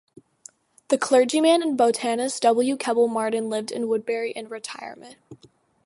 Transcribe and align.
The 0.87 0.97
clergyman 0.97 1.61
and 1.61 1.77
botanist 1.77 2.41
W. 2.41 2.75
Keble 2.75 3.07
Martin 3.07 3.49
lived 3.49 3.71
in 3.71 3.87
Woodbury 3.87 4.31
in 4.31 4.49
retirement. 4.49 5.17